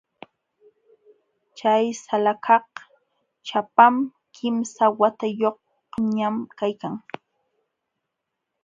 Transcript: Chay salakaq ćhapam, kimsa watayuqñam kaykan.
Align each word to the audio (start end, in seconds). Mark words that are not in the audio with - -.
Chay 1.57 1.83
salakaq 2.03 2.67
ćhapam, 3.47 3.95
kimsa 4.35 4.85
watayuqñam 4.99 6.35
kaykan. 6.57 6.95